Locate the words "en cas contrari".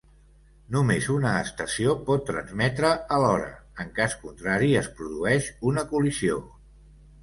3.85-4.75